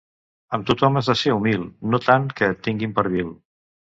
[0.57, 3.33] Amb tothom has de ser humil, no tant que et tinguin per vil.